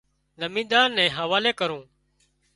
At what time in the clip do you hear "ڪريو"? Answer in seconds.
1.59-1.79